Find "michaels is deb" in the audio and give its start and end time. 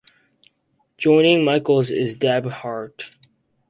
1.45-2.47